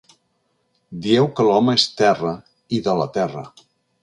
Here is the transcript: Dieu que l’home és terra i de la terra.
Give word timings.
Dieu 1.07 1.29
que 1.39 1.45
l’home 1.49 1.75
és 1.81 1.85
terra 2.01 2.33
i 2.79 2.81
de 2.89 2.97
la 3.03 3.09
terra. 3.21 3.47